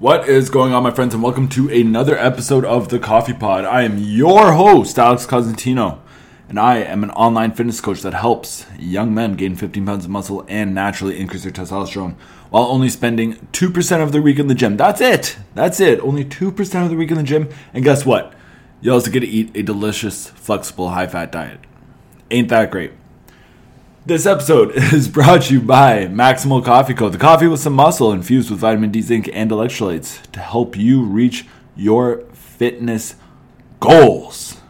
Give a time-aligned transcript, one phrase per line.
[0.00, 3.64] What is going on, my friends, and welcome to another episode of the Coffee Pod.
[3.64, 6.00] I am your host, Alex Cosentino,
[6.48, 10.10] and I am an online fitness coach that helps young men gain 15 pounds of
[10.10, 12.16] muscle and naturally increase their testosterone
[12.50, 14.76] while only spending 2% of their week in the gym.
[14.76, 15.38] That's it.
[15.54, 16.00] That's it.
[16.00, 17.48] Only 2% of the week in the gym.
[17.72, 18.34] And guess what?
[18.80, 21.60] You also get to eat a delicious, flexible, high fat diet.
[22.32, 22.90] Ain't that great?
[24.06, 27.08] This episode is brought to you by Maximal Coffee Co.
[27.08, 31.02] The coffee with some muscle infused with vitamin D, zinc, and electrolytes to help you
[31.02, 33.14] reach your fitness
[33.80, 34.60] goals.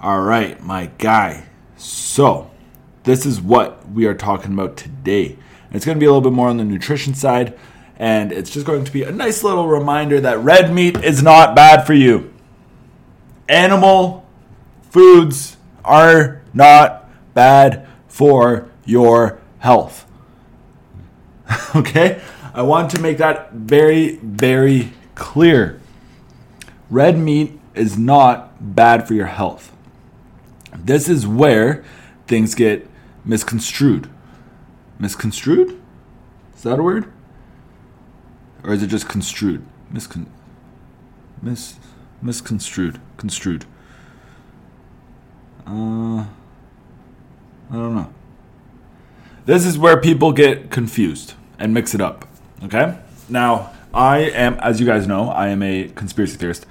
[0.00, 1.46] All right, my guy.
[1.76, 2.52] So,
[3.02, 5.36] this is what we are talking about today.
[5.72, 7.58] It's going to be a little bit more on the nutrition side,
[7.96, 11.56] and it's just going to be a nice little reminder that red meat is not
[11.56, 12.32] bad for you.
[13.48, 14.24] Animal
[14.90, 20.06] foods are not bad for your health.
[21.74, 22.20] okay?
[22.54, 25.80] I want to make that very, very clear.
[26.88, 29.74] Red meat is not bad for your health.
[30.72, 31.82] This is where
[32.28, 32.88] things get
[33.24, 34.08] misconstrued.
[35.00, 35.82] Misconstrued?
[36.54, 37.12] Is that a word?
[38.62, 39.66] Or is it just construed?
[39.92, 40.26] Miscon
[41.42, 41.80] mis
[42.22, 43.00] misconstrued.
[43.16, 43.64] Construed.
[45.66, 46.26] Uh
[47.70, 48.12] I don't know.
[49.46, 52.26] This is where people get confused and mix it up.
[52.62, 52.96] Okay?
[53.28, 56.66] Now, I am, as you guys know, I am a conspiracy theorist.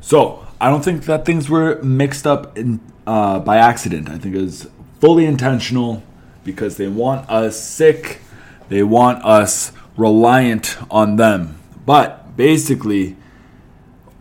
[0.00, 4.08] So, I don't think that things were mixed up in, uh, by accident.
[4.08, 4.68] I think it was
[5.00, 6.02] fully intentional
[6.44, 8.20] because they want us sick,
[8.68, 11.58] they want us reliant on them.
[11.86, 13.16] But basically,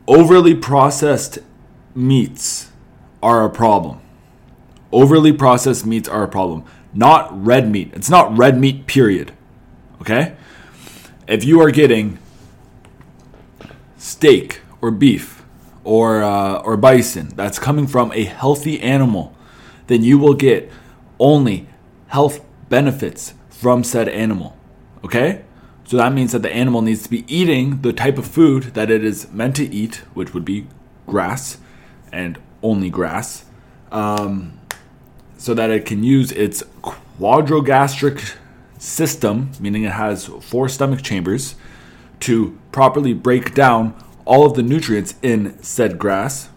[0.07, 1.39] overly processed
[1.95, 2.71] meats
[3.21, 4.02] are a problem.
[4.93, 6.63] Overly processed meats are a problem,
[6.93, 7.89] not red meat.
[7.93, 9.33] It's not red meat, period.
[9.99, 10.35] Okay?
[11.27, 12.19] If you are getting
[13.97, 15.43] steak or beef
[15.83, 19.35] or, uh, or bison that's coming from a healthy animal,
[19.87, 20.71] then you will get
[21.19, 21.67] only
[22.09, 24.55] health benefits from said animal.
[25.03, 25.43] Okay?
[25.85, 28.91] So that means that the animal needs to be eating the type of food that
[28.91, 30.67] it is meant to eat, which would be
[31.07, 31.57] grass
[32.11, 33.45] and only grass.
[33.91, 34.59] Um,
[35.43, 36.63] so that it can use its
[37.19, 38.37] quadrogastric
[38.77, 41.55] system, meaning it has four stomach chambers,
[42.21, 43.93] to properly break down
[44.23, 46.47] all of the nutrients in said grass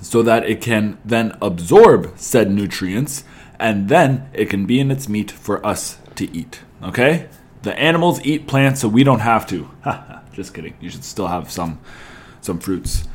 [0.00, 3.24] so that it can then absorb said nutrients
[3.58, 6.60] and then it can be in its meat for us to eat.
[6.82, 7.28] Okay?
[7.60, 9.70] The animals eat plants so we don't have to.
[10.32, 10.78] Just kidding.
[10.80, 11.78] You should still have some
[12.40, 13.06] some fruits.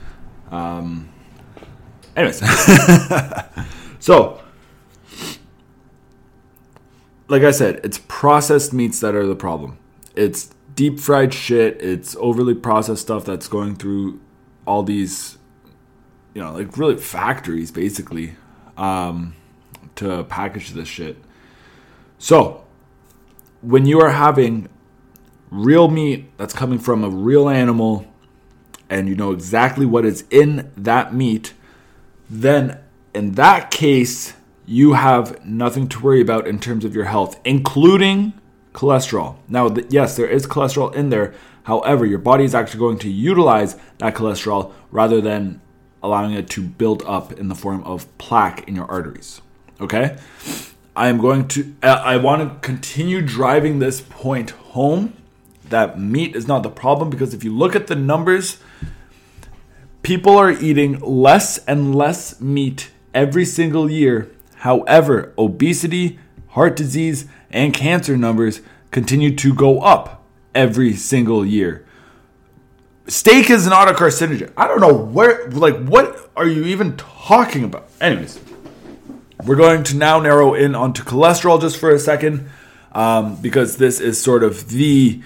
[0.52, 1.10] Um,
[2.16, 2.44] anyways.
[4.06, 4.40] So,
[7.28, 9.80] like I said, it's processed meats that are the problem.
[10.16, 11.82] It's deep fried shit.
[11.82, 14.20] It's overly processed stuff that's going through
[14.68, 15.40] all these,
[16.36, 18.36] you know, like really factories basically
[18.78, 19.34] um,
[19.96, 21.18] to package this shit.
[22.20, 22.64] So,
[23.64, 24.70] when you are having
[25.50, 28.06] real meat that's coming from a real animal
[28.88, 31.56] and you know exactly what is in that meat,
[32.30, 32.85] then
[33.16, 34.34] in that case,
[34.66, 38.34] you have nothing to worry about in terms of your health, including
[38.74, 39.38] cholesterol.
[39.48, 41.34] Now, th- yes, there is cholesterol in there.
[41.64, 45.62] However, your body is actually going to utilize that cholesterol rather than
[46.04, 49.42] allowing it to build up in the form of plaque in your arteries.
[49.80, 50.18] Okay?
[50.96, 55.14] I am going to, uh, I want to continue driving this point home
[55.70, 58.60] that meat is not the problem because if you look at the numbers,
[60.04, 64.30] people are eating less and less meat every single year.
[64.58, 68.62] However, obesity, heart disease, and cancer numbers
[68.92, 71.86] continue to go up every single year.
[73.08, 74.52] Steak is not a carcinogen.
[74.58, 77.90] I don't know where, like, what are you even talking about?
[78.02, 78.40] Anyways,
[79.46, 82.50] we're going to now narrow in onto cholesterol just for a second
[82.94, 85.22] um, because this is sort of the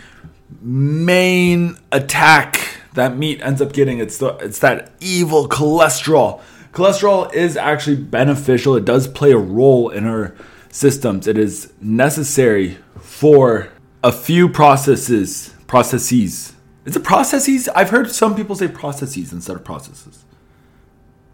[0.61, 3.99] main attack that meat ends up getting.
[3.99, 6.41] It's the, it's that evil cholesterol
[6.73, 8.75] cholesterol is actually beneficial.
[8.75, 10.35] It does play a role in our
[10.71, 11.27] systems.
[11.27, 13.69] It is necessary for
[14.03, 15.53] a few processes.
[15.67, 16.53] Processes.
[16.85, 17.69] Is it processes?
[17.69, 20.23] I've heard some people say processes instead of processes.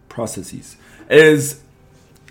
[0.08, 0.76] Processes.
[1.08, 1.60] It is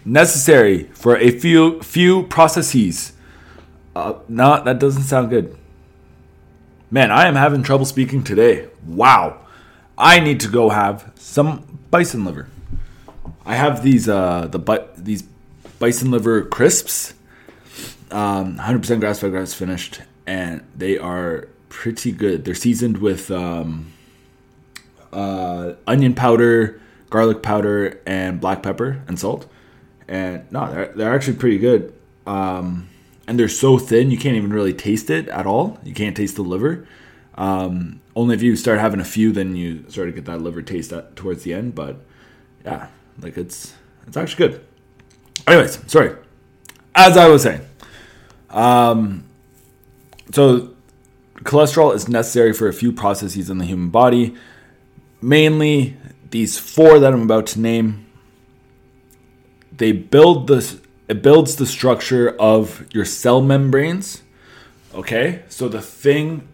[0.04, 3.13] necessary for a few few processes.
[3.96, 5.56] Uh, not that doesn't sound good.
[6.92, 8.69] Man, I am having trouble speaking today.
[8.86, 9.40] Wow.
[9.98, 12.48] I need to go have some bison liver.
[13.45, 15.24] I have these uh the but these
[15.80, 17.13] bison liver crisps,
[18.12, 22.45] um, 100% grass fed, grass finished, and they are pretty good.
[22.45, 23.92] They're seasoned with um,
[25.12, 29.48] uh, onion powder, garlic powder, and black pepper and salt.
[30.07, 31.94] And no, they're, they're actually pretty good.
[32.25, 32.89] Um,
[33.27, 35.80] and they're so thin you can't even really taste it at all.
[35.83, 36.88] You can't taste the liver.
[37.36, 40.62] Um, only if you start having a few, then you start to get that liver
[40.62, 41.75] taste at, towards the end.
[41.75, 41.98] But
[42.63, 42.88] yeah,
[43.19, 43.73] like it's
[44.07, 44.65] it's actually good.
[45.47, 46.15] Anyways, sorry.
[46.94, 47.62] As I was saying,
[48.50, 49.25] um,
[50.31, 50.73] so
[51.38, 54.35] cholesterol is necessary for a few processes in the human body.
[55.21, 55.97] Mainly
[56.29, 58.06] these four that I'm about to name.
[59.71, 60.79] They build this.
[61.07, 64.23] It builds the structure of your cell membranes.
[64.94, 66.47] Okay, so the thing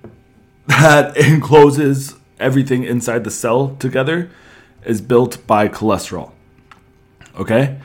[0.67, 4.31] that encloses everything inside the cell together
[4.83, 6.31] is built by cholesterol.
[7.35, 7.79] Okay?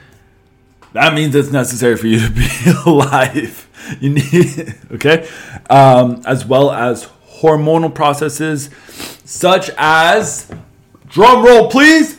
[0.93, 2.49] That means it's necessary for you to be
[2.87, 3.69] alive.
[4.01, 5.29] You need, okay?
[5.69, 7.07] Um, as well as
[7.41, 8.71] hormonal processes
[9.25, 10.51] such as,
[11.09, 12.19] drum roll please,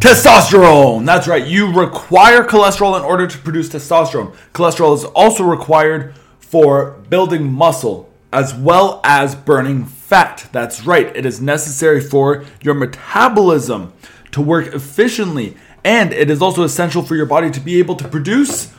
[0.00, 1.04] testosterone.
[1.04, 1.46] That's right.
[1.46, 4.34] You require cholesterol in order to produce testosterone.
[4.52, 10.48] Cholesterol is also required for building muscle as well as burning fat.
[10.52, 11.14] That's right.
[11.16, 13.92] It is necessary for your metabolism
[14.32, 18.08] to work efficiently, and it is also essential for your body to be able to
[18.08, 18.72] produce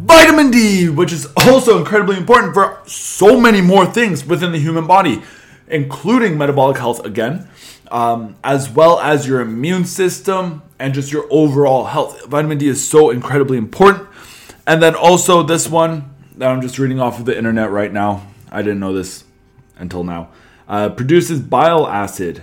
[0.00, 4.86] vitamin D, which is also incredibly important for so many more things within the human
[4.86, 5.22] body,
[5.68, 7.48] including metabolic health again,
[7.90, 12.26] um, as well as your immune system and just your overall health.
[12.26, 14.08] Vitamin D is so incredibly important.
[14.66, 18.26] And then also this one that I'm just reading off of the internet right now.
[18.50, 19.24] I didn't know this
[19.76, 20.30] until now.
[20.68, 22.42] Uh, produces bile acid.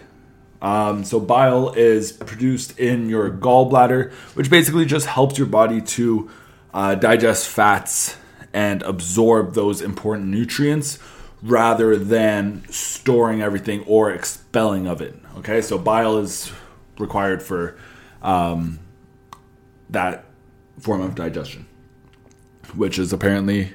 [0.62, 6.30] Um, so bile is produced in your gallbladder, which basically just helps your body to
[6.74, 8.18] uh, digest fats
[8.54, 11.00] and absorb those important nutrients
[11.42, 15.16] rather than storing everything or expelling of it.
[15.38, 16.52] Okay, so bile is
[16.98, 17.78] required for
[18.22, 18.80] um,
[19.90, 20.26] that
[20.80, 21.66] form of digestion,
[22.76, 23.74] which is apparently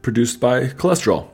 [0.00, 1.28] produced by cholesterol.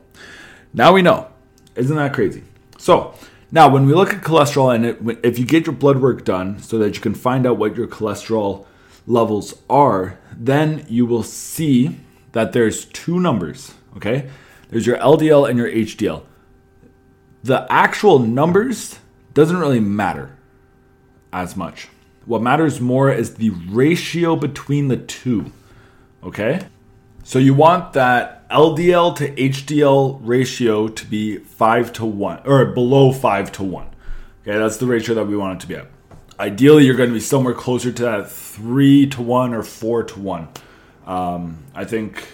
[0.73, 1.29] Now we know.
[1.77, 2.43] Isn't that crazy?
[2.77, 3.15] So,
[3.51, 6.59] now when we look at cholesterol and it, if you get your blood work done
[6.61, 8.67] so that you can find out what your cholesterol
[9.07, 11.99] levels are, then you will see
[12.33, 14.29] that there's two numbers, okay?
[14.69, 16.25] There's your LDL and your HDL.
[17.43, 18.99] The actual numbers
[19.33, 20.37] doesn't really matter
[21.33, 21.89] as much.
[22.27, 25.53] What matters more is the ratio between the two,
[26.23, 26.67] okay?
[27.25, 33.13] So you want that LDL to HDL ratio to be 5 to 1 or below
[33.13, 33.87] 5 to 1.
[34.43, 35.87] Okay, that's the ratio that we want it to be at.
[36.41, 40.21] Ideally, you're going to be somewhere closer to that 3 to 1 or 4 to
[40.21, 40.49] 1.
[41.07, 42.27] Um, I think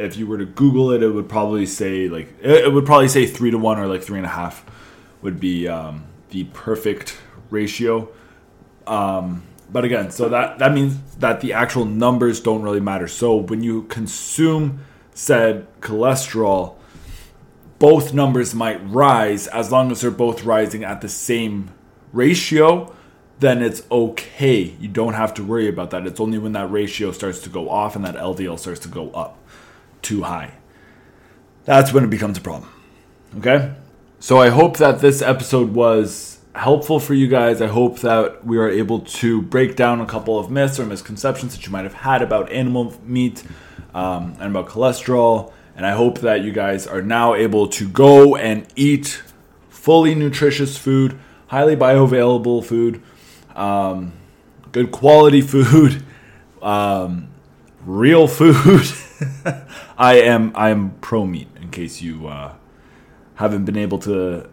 [0.00, 3.26] if you were to Google it, it would probably say like it would probably say
[3.26, 4.64] three to one or like three and a half
[5.22, 7.18] would be um, the perfect
[7.50, 8.08] ratio.
[8.86, 13.06] Um, but again, so that that means that the actual numbers don't really matter.
[13.06, 14.80] So when you consume
[15.20, 16.76] said cholesterol,
[17.78, 21.70] both numbers might rise as long as they're both rising at the same
[22.12, 22.94] ratio.
[23.38, 24.74] Then it's okay.
[24.80, 26.06] You don't have to worry about that.
[26.06, 29.10] It's only when that ratio starts to go off and that LDL starts to go
[29.10, 29.38] up
[30.00, 30.54] too high.
[31.66, 32.70] That's when it becomes a problem.
[33.38, 33.74] Okay?
[34.20, 37.62] So I hope that this episode was helpful for you guys.
[37.62, 41.54] I hope that we are able to break down a couple of myths or misconceptions
[41.54, 43.44] that you might have had about animal meat
[43.94, 45.52] um, and about cholesterol.
[45.76, 49.22] And I hope that you guys are now able to go and eat
[49.68, 53.02] fully nutritious food, highly bioavailable food,
[53.54, 54.12] um,
[54.72, 56.04] good quality food,
[56.60, 57.28] um,
[57.84, 58.86] real food.
[59.96, 61.48] I am I am pro meat.
[61.60, 62.54] In case you uh,
[63.36, 64.50] haven't been able to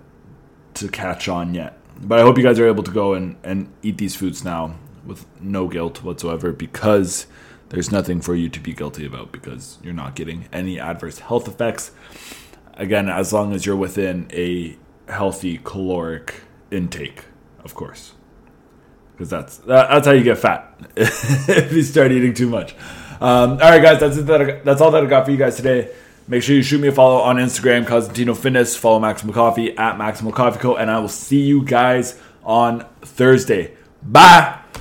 [0.75, 1.77] to catch on yet.
[1.99, 4.75] But I hope you guys are able to go and, and eat these foods now
[5.05, 7.27] with no guilt whatsoever because
[7.69, 11.47] there's nothing for you to be guilty about because you're not getting any adverse health
[11.47, 11.91] effects.
[12.73, 14.77] Again, as long as you're within a
[15.09, 17.25] healthy caloric intake,
[17.63, 18.13] of course.
[19.13, 22.75] Because that's that's how you get fat if you start eating too much.
[23.19, 24.27] Um, all right, guys, that's it.
[24.27, 25.91] That that's all that I got for you guys today.
[26.29, 28.75] Make sure you shoot me a follow on Instagram, Cosentino Fitness.
[28.75, 30.75] Follow Maximal Coffee at Maximal Coffee Co.
[30.75, 33.75] And I will see you guys on Thursday.
[34.03, 34.66] Bye.